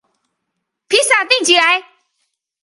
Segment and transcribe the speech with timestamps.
[0.87, 1.83] 披薩訂起來